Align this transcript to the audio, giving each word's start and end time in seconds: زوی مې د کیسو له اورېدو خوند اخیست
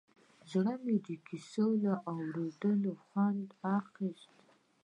زوی 0.51 0.75
مې 0.83 0.95
د 1.07 1.09
کیسو 1.27 1.67
له 1.83 1.93
اورېدو 2.11 2.93
خوند 3.03 3.47
اخیست 3.77 4.35